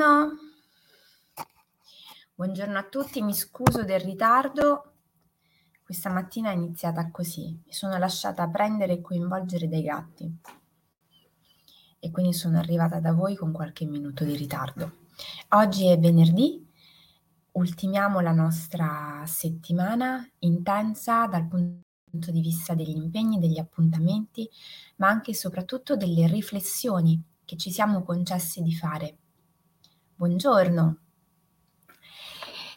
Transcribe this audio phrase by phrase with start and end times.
[0.00, 0.38] Buongiorno.
[2.34, 4.94] Buongiorno a tutti, mi scuso del ritardo.
[5.84, 10.38] Questa mattina è iniziata così, mi sono lasciata prendere e coinvolgere dai gatti
[11.98, 15.00] e quindi sono arrivata da voi con qualche minuto di ritardo.
[15.50, 16.66] Oggi è venerdì,
[17.52, 24.48] ultimiamo la nostra settimana intensa dal punto di vista degli impegni, degli appuntamenti,
[24.96, 29.19] ma anche e soprattutto delle riflessioni che ci siamo concessi di fare.
[30.20, 30.98] Buongiorno.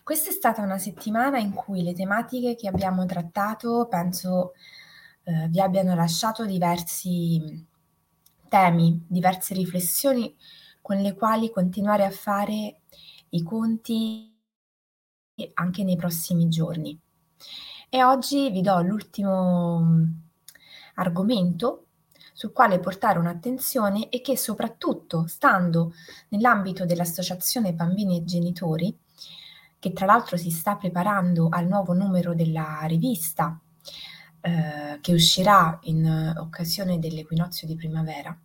[0.02, 4.54] Questa è stata una settimana in cui le tematiche che abbiamo trattato penso
[5.24, 7.68] eh, vi abbiano lasciato diversi
[8.48, 10.34] temi, diverse riflessioni
[10.82, 12.80] con le quali continuare a fare
[13.32, 14.34] i conti
[15.56, 16.98] anche nei prossimi giorni.
[17.90, 19.86] E oggi vi do l'ultimo
[20.94, 21.83] argomento
[22.34, 25.94] sul quale portare un'attenzione e che soprattutto, stando
[26.30, 28.98] nell'ambito dell'Associazione Bambini e Genitori,
[29.80, 33.60] che tra l'altro si sta preparando al nuovo numero della rivista
[34.42, 38.38] eh, che uscirà in occasione dell'equinozio di primavera,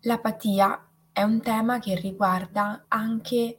[0.00, 3.58] l'apatia è un tema che riguarda anche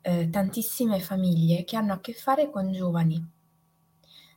[0.00, 3.40] eh, tantissime famiglie che hanno a che fare con giovani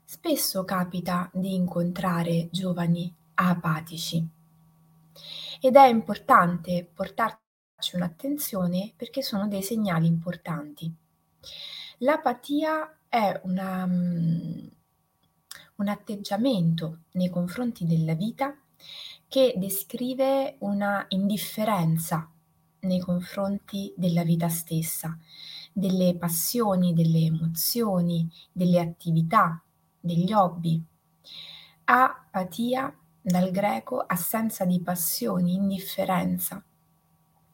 [0.07, 4.23] Spesso capita di incontrare giovani apatici
[5.59, 10.93] ed è importante portarci un'attenzione perché sono dei segnali importanti.
[11.97, 14.69] L'apatia è una, um,
[15.77, 18.55] un atteggiamento nei confronti della vita
[19.27, 22.29] che descrive una indifferenza
[22.81, 25.17] nei confronti della vita stessa,
[25.73, 29.59] delle passioni, delle emozioni, delle attività,
[30.05, 30.81] degli hobby.
[31.85, 36.63] Apatia, dal greco assenza di passioni, indifferenza.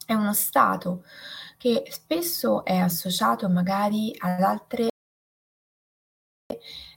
[0.06, 1.06] È uno stato
[1.57, 4.90] che spesso è associato magari ad altre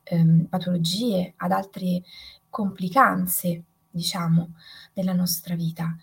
[0.03, 2.03] ehm, patologie, ad altre
[2.51, 4.55] complicanze, diciamo,
[4.93, 5.97] della nostra vita.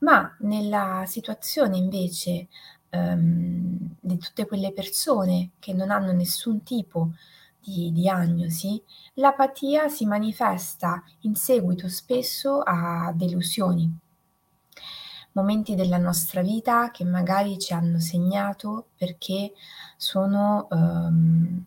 [0.00, 2.48] Ma nella situazione invece
[2.90, 7.37] ehm, di tutte quelle persone che non hanno nessun tipo di
[7.68, 8.82] di diagnosi,
[9.14, 13.94] l'apatia si manifesta in seguito spesso a delusioni,
[15.32, 19.52] momenti della nostra vita che magari ci hanno segnato perché
[19.96, 21.64] sono um,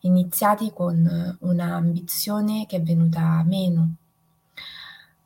[0.00, 3.94] iniziati con un'ambizione che è venuta meno,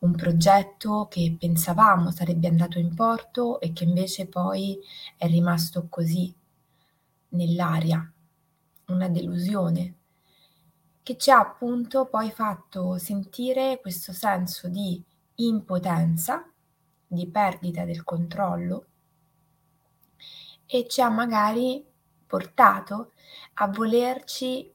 [0.01, 4.79] un progetto che pensavamo sarebbe andato in porto e che invece poi
[5.17, 6.35] è rimasto così
[7.29, 8.11] nell'aria,
[8.87, 9.95] una delusione
[11.11, 15.03] che ci ha appunto poi fatto sentire questo senso di
[15.37, 16.49] impotenza,
[17.05, 18.87] di perdita del controllo
[20.67, 21.85] e ci ha magari
[22.25, 23.15] portato
[23.55, 24.73] a volerci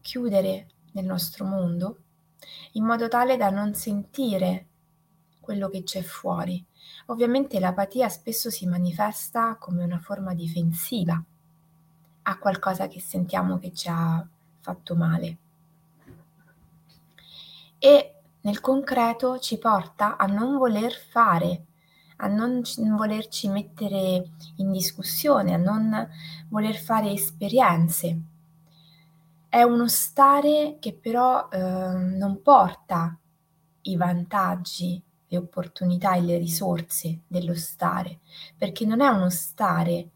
[0.00, 1.98] chiudere nel nostro mondo
[2.72, 4.68] in modo tale da non sentire
[5.40, 6.64] quello che c'è fuori.
[7.06, 11.22] Ovviamente l'apatia spesso si manifesta come una forma difensiva
[12.22, 14.26] a qualcosa che sentiamo che ci ha
[14.60, 15.36] fatto male.
[17.78, 21.64] E nel concreto ci porta a non voler fare,
[22.16, 22.62] a non
[22.96, 26.08] volerci mettere in discussione, a non
[26.48, 28.20] voler fare esperienze.
[29.48, 33.16] È uno stare che però eh, non porta
[33.82, 38.20] i vantaggi, le opportunità e le risorse dello stare,
[38.56, 40.10] perché non è uno stare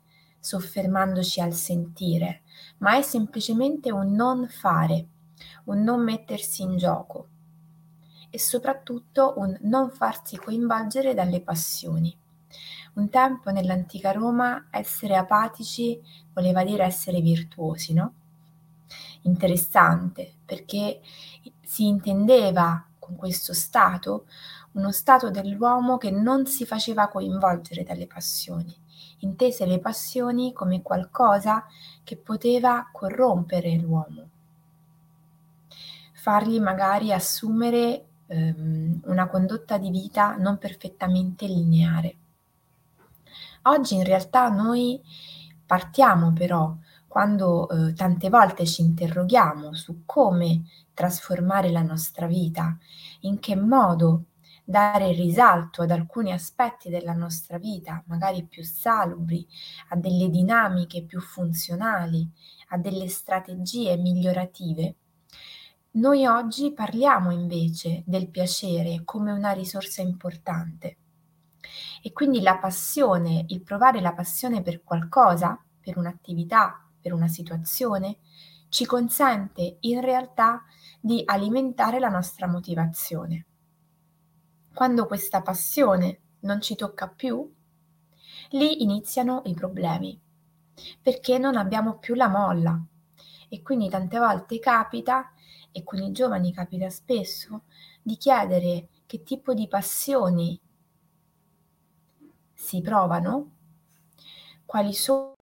[0.47, 2.43] soffermandoci al sentire,
[2.79, 5.09] ma è semplicemente un non fare,
[5.65, 7.29] un non mettersi in gioco
[8.31, 12.17] e soprattutto un non farsi coinvolgere dalle passioni.
[12.95, 16.01] Un tempo nell'antica Roma essere apatici
[16.33, 18.15] voleva dire essere virtuosi, no?
[19.23, 21.01] Interessante perché
[21.61, 24.27] si intendeva con questo stato
[24.73, 28.75] uno stato dell'uomo che non si faceva coinvolgere dalle passioni,
[29.19, 31.65] intese le passioni come qualcosa
[32.05, 34.29] che poteva corrompere l'uomo,
[36.13, 42.17] fargli magari assumere ehm, una condotta di vita non perfettamente lineare.
[43.63, 45.01] Oggi in realtà noi
[45.65, 46.75] partiamo però
[47.09, 52.77] quando eh, tante volte ci interroghiamo su come trasformare la nostra vita,
[53.21, 54.25] in che modo
[54.69, 59.47] dare risalto ad alcuni aspetti della nostra vita, magari più salubri,
[59.91, 62.29] a delle dinamiche più funzionali,
[62.71, 64.97] a delle strategie migliorative,
[65.97, 70.97] noi oggi parliamo invece del piacere come una risorsa importante.
[72.03, 78.19] E quindi la passione, il provare la passione per qualcosa, per un'attività, per una situazione,
[78.69, 80.65] ci consente in realtà
[81.01, 83.47] di alimentare la nostra motivazione.
[84.77, 87.51] Quando questa passione non ci tocca più,
[88.51, 90.21] lì iniziano i problemi,
[91.01, 92.79] perché non abbiamo più la molla.
[93.49, 95.33] E quindi tante volte capita,
[95.73, 97.63] e con i giovani capita spesso,
[98.03, 100.61] di chiedere che tipo di passioni
[102.53, 103.57] si provano,
[104.67, 105.37] quali sono,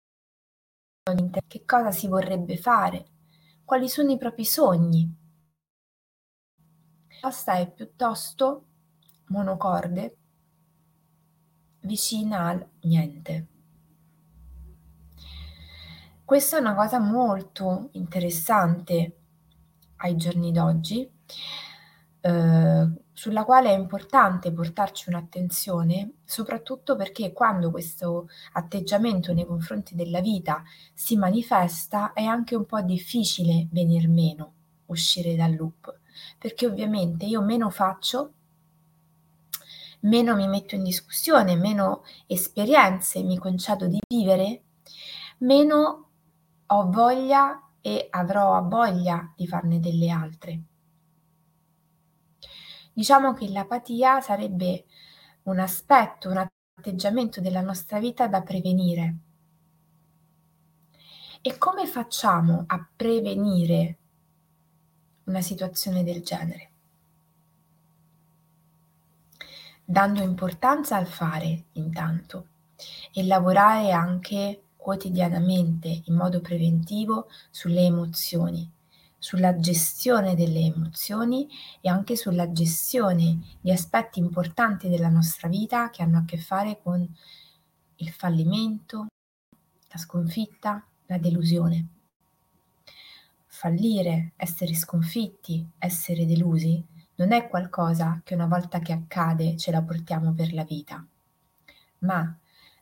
[1.46, 3.06] che cosa si vorrebbe fare,
[3.64, 5.10] quali sono i propri sogni.
[7.08, 8.66] La risposta è piuttosto
[9.26, 10.16] monocorde,
[11.80, 13.46] vicina al niente.
[16.24, 19.16] Questa è una cosa molto interessante
[19.96, 21.10] ai giorni d'oggi,
[22.20, 30.20] eh, sulla quale è importante portarci un'attenzione, soprattutto perché quando questo atteggiamento nei confronti della
[30.20, 30.62] vita
[30.94, 34.54] si manifesta è anche un po' difficile venir meno,
[34.86, 36.00] uscire dal loop,
[36.38, 38.32] perché ovviamente io meno faccio,
[40.02, 44.62] meno mi metto in discussione, meno esperienze mi concedo di vivere,
[45.38, 46.10] meno
[46.66, 50.62] ho voglia e avrò voglia di farne delle altre.
[52.92, 54.84] Diciamo che l'apatia sarebbe
[55.44, 59.16] un aspetto, un atteggiamento della nostra vita da prevenire.
[61.40, 63.98] E come facciamo a prevenire
[65.24, 66.71] una situazione del genere?
[69.92, 72.46] Dando importanza al fare intanto
[73.12, 78.66] e lavorare anche quotidianamente in modo preventivo sulle emozioni
[79.18, 81.46] sulla gestione delle emozioni
[81.82, 86.80] e anche sulla gestione di aspetti importanti della nostra vita che hanno a che fare
[86.82, 87.06] con
[87.96, 89.08] il fallimento,
[89.90, 91.86] la sconfitta, la delusione.
[93.46, 96.82] Fallire, essere sconfitti, essere delusi
[97.22, 101.06] non è qualcosa che una volta che accade ce la portiamo per la vita,
[101.98, 102.36] ma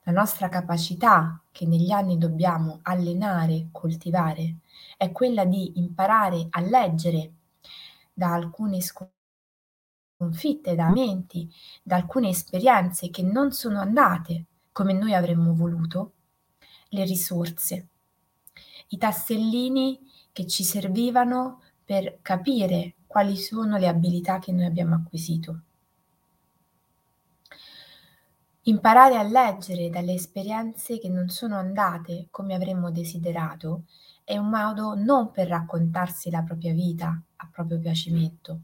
[0.04, 4.60] la nostra capacità che negli anni dobbiamo allenare, coltivare,
[4.96, 7.32] è quella di imparare a leggere
[8.14, 11.46] da alcune sconfitte, da menti,
[11.82, 16.12] da alcune esperienze che non sono andate come noi avremmo voluto,
[16.88, 17.88] le risorse,
[18.88, 20.00] i tassellini
[20.32, 21.60] che ci servivano
[21.90, 25.62] per capire quali sono le abilità che noi abbiamo acquisito.
[28.62, 33.86] Imparare a leggere dalle esperienze che non sono andate come avremmo desiderato
[34.22, 38.60] è un modo non per raccontarsi la propria vita a proprio piacimento,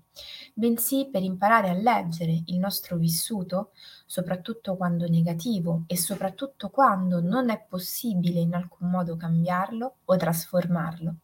[0.55, 3.73] bensì per imparare a leggere il nostro vissuto,
[4.07, 11.17] soprattutto quando negativo e soprattutto quando non è possibile in alcun modo cambiarlo o trasformarlo.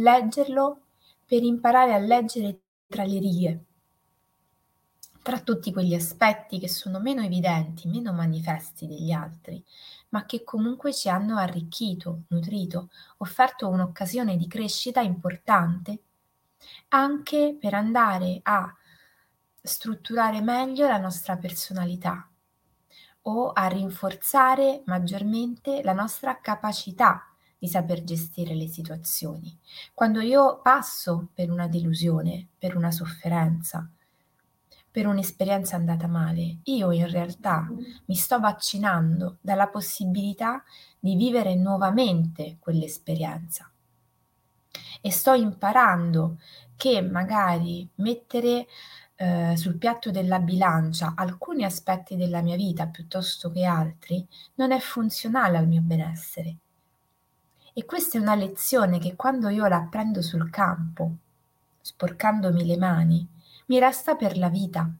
[0.00, 0.80] Leggerlo
[1.26, 3.64] per imparare a leggere tra le righe,
[5.22, 9.62] tra tutti quegli aspetti che sono meno evidenti, meno manifesti degli altri,
[10.08, 16.02] ma che comunque ci hanno arricchito, nutrito, offerto un'occasione di crescita importante,
[16.88, 18.74] anche per andare a
[19.60, 22.26] strutturare meglio la nostra personalità
[23.22, 27.29] o a rinforzare maggiormente la nostra capacità
[27.60, 29.54] di saper gestire le situazioni.
[29.92, 33.86] Quando io passo per una delusione, per una sofferenza,
[34.90, 37.68] per un'esperienza andata male, io in realtà
[38.06, 40.64] mi sto vaccinando dalla possibilità
[40.98, 43.70] di vivere nuovamente quell'esperienza
[45.02, 46.38] e sto imparando
[46.76, 48.66] che magari mettere
[49.16, 54.78] eh, sul piatto della bilancia alcuni aspetti della mia vita piuttosto che altri non è
[54.78, 56.56] funzionale al mio benessere.
[57.72, 61.10] E questa è una lezione che quando io la prendo sul campo,
[61.80, 63.28] sporcandomi le mani,
[63.66, 64.90] mi resta per la vita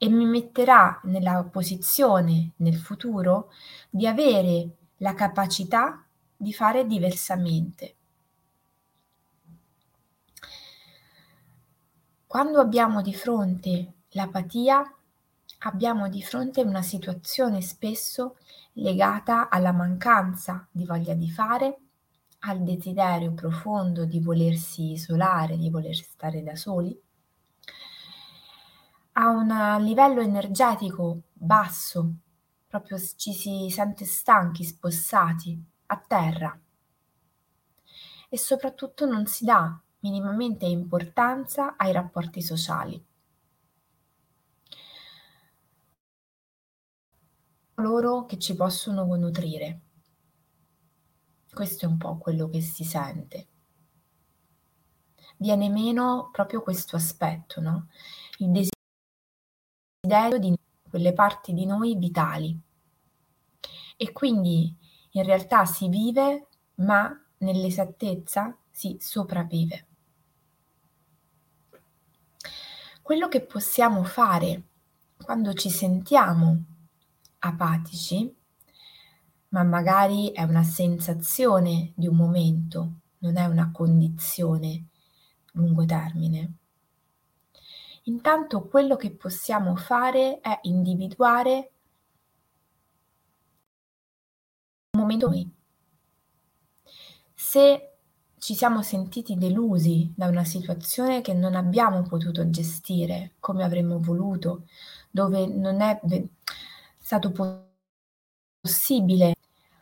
[0.00, 3.50] e mi metterà nella posizione nel futuro
[3.90, 6.04] di avere la capacità
[6.36, 7.94] di fare diversamente.
[12.26, 14.97] Quando abbiamo di fronte l'apatia,
[15.60, 18.36] abbiamo di fronte una situazione spesso
[18.74, 21.78] legata alla mancanza di voglia di fare,
[22.40, 26.96] al desiderio profondo di volersi isolare, di voler stare da soli,
[29.20, 32.12] a un livello energetico basso,
[32.68, 36.56] proprio ci si sente stanchi, spossati, a terra.
[38.28, 43.04] E soprattutto non si dà minimamente importanza ai rapporti sociali.
[47.82, 49.80] Loro che ci possono nutrire.
[51.50, 53.48] Questo è un po' quello che si sente.
[55.36, 57.88] Viene meno proprio questo aspetto, no?
[58.38, 58.68] Il
[60.00, 60.56] desiderio di
[60.88, 62.58] quelle parti di noi vitali.
[63.96, 64.74] E quindi
[65.10, 69.86] in realtà si vive, ma nell'esattezza si sopravvive.
[73.02, 74.62] Quello che possiamo fare
[75.16, 76.77] quando ci sentiamo
[77.40, 78.34] apatici,
[79.50, 84.88] ma magari è una sensazione di un momento, non è una condizione
[85.52, 86.52] lungo termine.
[88.04, 91.72] Intanto quello che possiamo fare è individuare
[94.92, 95.50] un momento noi.
[97.34, 97.92] Se
[98.38, 104.66] ci siamo sentiti delusi da una situazione che non abbiamo potuto gestire come avremmo voluto,
[105.10, 106.00] dove non è
[107.08, 107.32] stato
[108.60, 109.36] possibile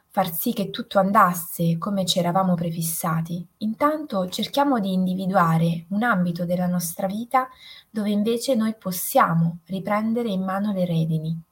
[0.07, 6.45] far sì che tutto andasse come ci eravamo prefissati, intanto cerchiamo di individuare un ambito
[6.45, 7.49] della nostra vita
[7.91, 11.43] dove invece noi possiamo riprendere in mano le redini.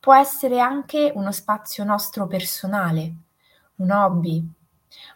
[0.00, 3.14] Può essere anche uno spazio nostro personale,
[3.76, 4.50] un hobby,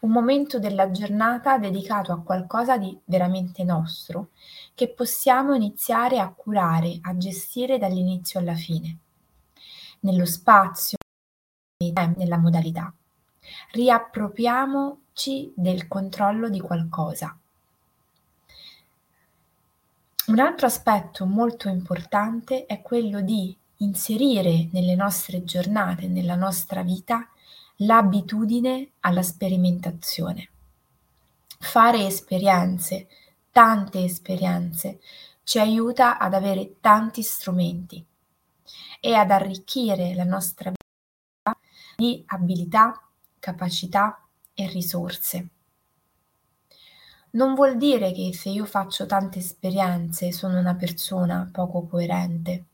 [0.00, 4.28] un momento della giornata dedicato a qualcosa di veramente nostro,
[4.74, 8.98] che possiamo iniziare a curare, a gestire dall'inizio alla fine.
[10.04, 10.98] Nello spazio,
[12.16, 12.92] nella modalità.
[13.70, 17.38] Riappropriamoci del controllo di qualcosa.
[20.26, 27.28] Un altro aspetto molto importante è quello di inserire nelle nostre giornate, nella nostra vita,
[27.76, 30.48] l'abitudine alla sperimentazione.
[31.60, 33.06] Fare esperienze,
[33.52, 34.98] tante esperienze,
[35.44, 38.04] ci aiuta ad avere tanti strumenti
[39.00, 41.58] e ad arricchire la nostra vita
[41.96, 43.00] di abilità,
[43.38, 44.24] capacità
[44.54, 45.48] e risorse.
[47.34, 52.64] Non vuol dire che se io faccio tante esperienze sono una persona poco coerente.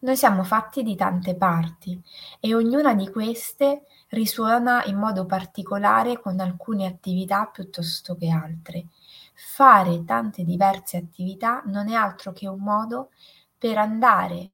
[0.00, 2.00] Noi siamo fatti di tante parti
[2.40, 8.86] e ognuna di queste risuona in modo particolare con alcune attività piuttosto che altre.
[9.34, 13.10] Fare tante diverse attività non è altro che un modo
[13.58, 14.52] per andare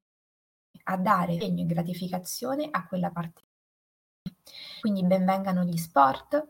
[0.89, 3.41] a dare segno e gratificazione a quella parte
[4.79, 6.47] quindi benvengano gli sport,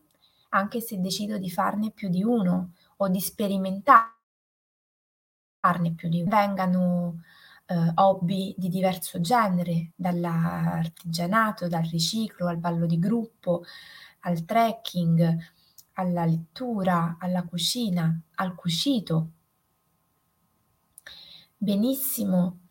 [0.50, 4.14] anche se decido di farne più di uno o di sperimentarne
[5.96, 6.30] più di uno.
[6.30, 7.22] Vengano
[7.66, 13.64] eh, hobby di diverso genere, dall'artigianato, dal riciclo, al ballo di gruppo,
[14.22, 15.38] al trekking,
[15.94, 19.32] alla lettura, alla cucina, al cucito.
[21.58, 22.67] Benissimo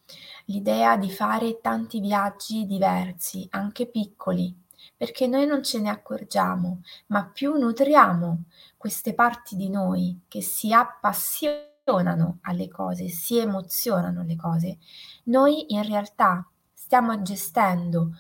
[0.47, 4.55] l'idea di fare tanti viaggi diversi, anche piccoli,
[4.97, 8.45] perché noi non ce ne accorgiamo, ma più nutriamo
[8.77, 14.79] queste parti di noi che si appassionano alle cose, si emozionano alle cose,
[15.25, 18.13] noi in realtà stiamo gestendo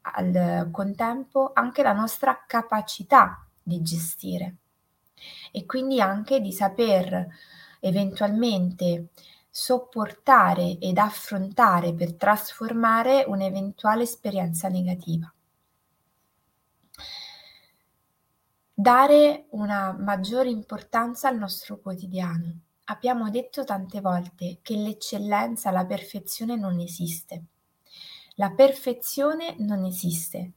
[0.00, 4.56] al contempo anche la nostra capacità di gestire
[5.50, 7.26] e quindi anche di saper
[7.80, 9.08] eventualmente
[9.58, 15.34] sopportare ed affrontare per trasformare un'eventuale esperienza negativa.
[18.72, 22.60] Dare una maggiore importanza al nostro quotidiano.
[22.84, 27.42] Abbiamo detto tante volte che l'eccellenza, la perfezione non esiste.
[28.36, 30.52] La perfezione non esiste.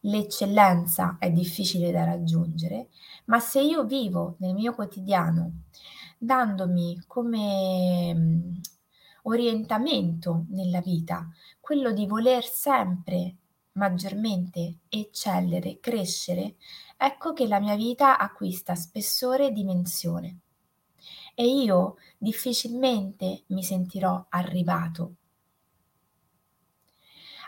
[0.00, 2.88] L'eccellenza è difficile da raggiungere,
[3.26, 5.52] ma se io vivo nel mio quotidiano
[6.22, 8.56] dandomi come mm,
[9.22, 11.26] orientamento nella vita
[11.58, 13.36] quello di voler sempre
[13.72, 16.56] maggiormente eccellere, crescere,
[16.98, 20.40] ecco che la mia vita acquista spessore e dimensione.
[21.34, 25.14] E io difficilmente mi sentirò arrivato.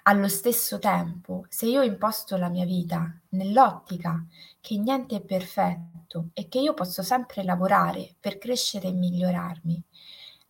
[0.05, 4.27] Allo stesso tempo, se io imposto la mia vita nell'ottica
[4.61, 9.81] che niente è perfetto e che io posso sempre lavorare per crescere e migliorarmi,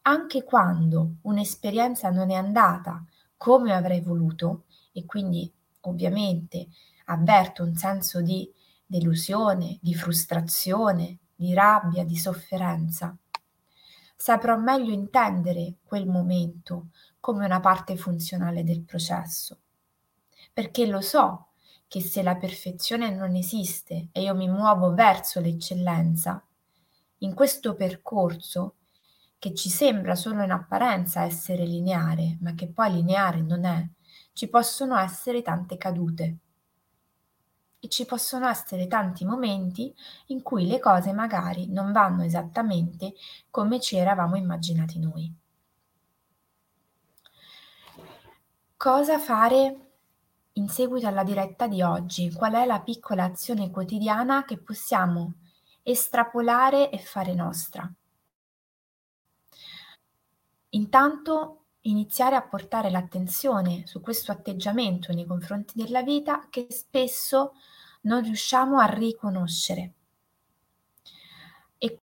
[0.02, 3.04] anche quando un'esperienza non è andata
[3.36, 6.68] come avrei voluto, e quindi ovviamente
[7.06, 8.50] avverto un senso di
[8.86, 13.14] delusione, di frustrazione, di rabbia, di sofferenza.
[14.22, 19.62] Saprò meglio intendere quel momento come una parte funzionale del processo,
[20.52, 21.48] perché lo so
[21.88, 26.40] che se la perfezione non esiste e io mi muovo verso l'eccellenza,
[27.18, 28.76] in questo percorso
[29.40, 33.84] che ci sembra solo in apparenza essere lineare, ma che poi lineare non è,
[34.34, 36.36] ci possono essere tante cadute
[37.88, 39.94] ci possono essere tanti momenti
[40.26, 43.14] in cui le cose magari non vanno esattamente
[43.50, 45.34] come ci eravamo immaginati noi.
[48.76, 49.90] Cosa fare
[50.54, 52.32] in seguito alla diretta di oggi?
[52.32, 55.34] Qual è la piccola azione quotidiana che possiamo
[55.82, 57.90] estrapolare e fare nostra?
[60.70, 67.54] Intanto iniziare a portare l'attenzione su questo atteggiamento nei confronti della vita che spesso
[68.02, 69.94] non riusciamo a riconoscere
[71.78, 72.00] e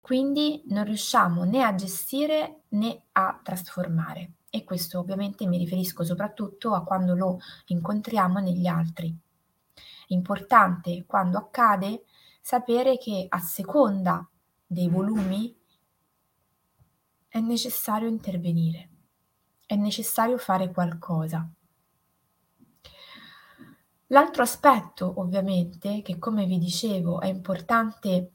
[0.00, 4.32] quindi non riusciamo né a gestire né a trasformare.
[4.48, 9.14] E questo ovviamente mi riferisco soprattutto a quando lo incontriamo negli altri.
[10.08, 12.04] Importante quando accade
[12.40, 14.26] sapere che a seconda
[14.64, 15.55] dei volumi
[17.28, 18.88] è necessario intervenire,
[19.66, 21.48] è necessario fare qualcosa.
[24.08, 28.32] L'altro aspetto, ovviamente, che come vi dicevo è importante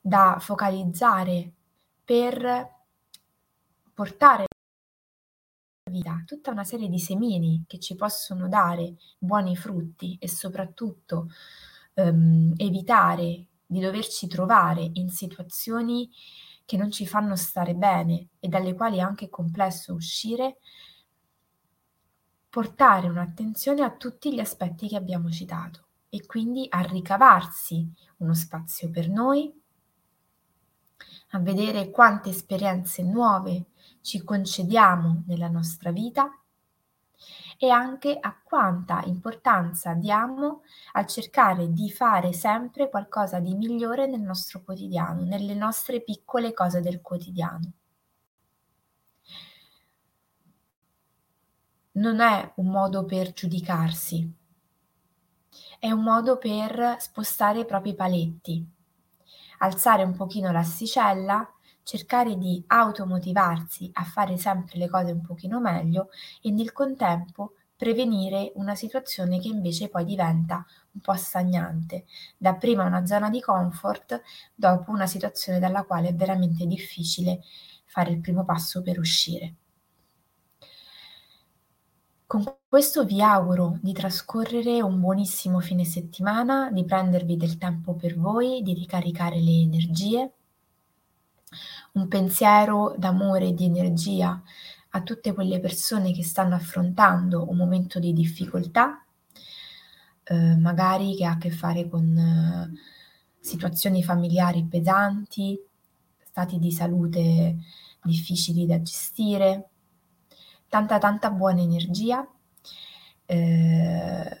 [0.00, 1.52] da focalizzare
[2.04, 2.80] per
[3.94, 4.46] portare
[5.92, 11.28] vita tutta una serie di semini che ci possono dare buoni frutti e soprattutto
[11.94, 16.10] ehm, evitare di doverci trovare in situazioni
[16.64, 20.58] che non ci fanno stare bene e dalle quali è anche complesso uscire,
[22.48, 28.90] portare un'attenzione a tutti gli aspetti che abbiamo citato e quindi a ricavarsi uno spazio
[28.90, 29.50] per noi,
[31.30, 33.66] a vedere quante esperienze nuove
[34.02, 36.41] ci concediamo nella nostra vita
[37.58, 44.20] e anche a quanta importanza diamo al cercare di fare sempre qualcosa di migliore nel
[44.20, 47.72] nostro quotidiano, nelle nostre piccole cose del quotidiano.
[51.92, 54.32] Non è un modo per giudicarsi,
[55.78, 58.66] è un modo per spostare i propri paletti,
[59.58, 61.48] alzare un pochino l'asticella,
[61.82, 68.52] cercare di automotivarsi a fare sempre le cose un pochino meglio e nel contempo prevenire
[68.54, 72.04] una situazione che invece poi diventa un po' stagnante,
[72.36, 74.22] dapprima una zona di comfort,
[74.54, 77.40] dopo una situazione dalla quale è veramente difficile
[77.86, 79.54] fare il primo passo per uscire.
[82.26, 88.16] Con questo vi auguro di trascorrere un buonissimo fine settimana, di prendervi del tempo per
[88.16, 90.32] voi, di ricaricare le energie.
[91.92, 94.42] Un pensiero d'amore e di energia
[94.90, 99.04] a tutte quelle persone che stanno affrontando un momento di difficoltà,
[100.24, 102.70] eh, magari che ha a che fare con eh,
[103.40, 105.58] situazioni familiari pesanti,
[106.22, 107.56] stati di salute
[108.02, 109.68] difficili da gestire,
[110.68, 112.26] tanta tanta buona energia
[113.26, 114.40] eh,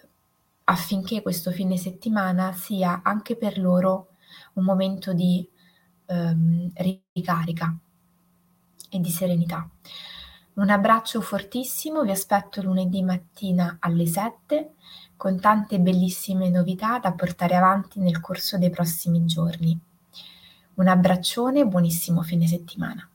[0.64, 4.08] affinché questo fine settimana sia anche per loro
[4.54, 5.48] un momento di
[6.06, 6.72] ehm,
[7.12, 7.76] ricarica
[8.90, 9.68] e di serenità.
[10.54, 14.74] Un abbraccio fortissimo, vi aspetto lunedì mattina alle 7
[15.16, 19.78] con tante bellissime novità da portare avanti nel corso dei prossimi giorni.
[20.74, 23.08] Un abbraccione e buonissimo fine settimana.